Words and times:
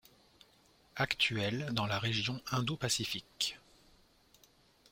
Actuel 0.95 1.67
dans 1.73 1.85
la 1.85 1.99
région 1.99 2.41
Indopacifique. 2.49 3.59